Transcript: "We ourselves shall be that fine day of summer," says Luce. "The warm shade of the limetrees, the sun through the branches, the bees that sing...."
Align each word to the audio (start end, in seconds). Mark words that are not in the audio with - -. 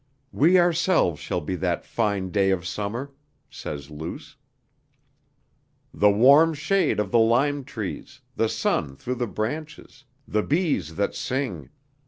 "We 0.31 0.57
ourselves 0.57 1.19
shall 1.19 1.41
be 1.41 1.53
that 1.57 1.85
fine 1.85 2.31
day 2.31 2.49
of 2.49 2.65
summer," 2.65 3.11
says 3.51 3.91
Luce. 3.91 4.35
"The 5.93 6.09
warm 6.09 6.55
shade 6.55 6.99
of 6.99 7.11
the 7.11 7.19
limetrees, 7.19 8.21
the 8.35 8.49
sun 8.49 8.95
through 8.95 9.13
the 9.21 9.27
branches, 9.27 10.05
the 10.27 10.41
bees 10.41 10.95
that 10.95 11.13
sing...." 11.13 11.69